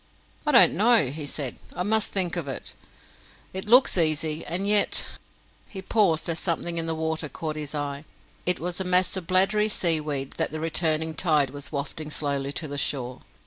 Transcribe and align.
"I 0.47 0.51
don't 0.51 0.73
know," 0.73 1.09
he 1.11 1.27
said. 1.27 1.57
"I 1.75 1.83
must 1.83 2.09
think 2.11 2.35
of 2.35 2.47
it. 2.47 2.73
It 3.53 3.67
looks 3.69 3.99
easy, 3.99 4.43
and 4.47 4.65
yet" 4.67 5.05
He 5.69 5.83
paused 5.83 6.27
as 6.27 6.39
something 6.39 6.79
in 6.79 6.87
the 6.87 6.95
water 6.95 7.29
caught 7.29 7.55
his 7.55 7.75
eye. 7.75 8.05
It 8.43 8.59
was 8.59 8.79
a 8.79 8.83
mass 8.83 9.15
of 9.15 9.27
bladdery 9.27 9.69
seaweed 9.69 10.31
that 10.37 10.49
the 10.49 10.59
returning 10.59 11.13
tide 11.13 11.51
was 11.51 11.71
wafting 11.71 12.09
slowly 12.09 12.51
to 12.51 12.67
the 12.67 12.79
shore. 12.79 13.21